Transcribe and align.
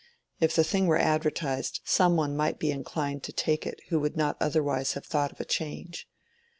If 0.39 0.55
the 0.55 0.63
thing 0.63 0.87
were 0.87 0.97
advertised, 0.97 1.79
some 1.85 2.15
one 2.15 2.35
might 2.35 2.57
be 2.57 2.71
inclined 2.71 3.21
to 3.25 3.31
take 3.31 3.67
it 3.67 3.79
who 3.89 3.99
would 3.99 4.17
not 4.17 4.35
otherwise 4.39 4.93
have 4.93 5.05
thought 5.05 5.31
of 5.31 5.39
a 5.39 5.45
change. 5.45 6.07